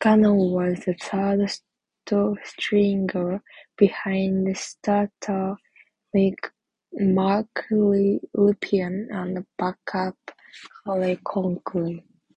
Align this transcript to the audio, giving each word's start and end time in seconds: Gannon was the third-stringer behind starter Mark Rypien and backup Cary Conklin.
Gannon 0.00 0.52
was 0.52 0.84
the 0.86 0.94
third-stringer 2.06 3.42
behind 3.76 4.56
starter 4.56 5.56
Mark 6.92 7.64
Rypien 7.72 9.08
and 9.12 9.44
backup 9.58 10.18
Cary 10.86 11.18
Conklin. 11.24 12.04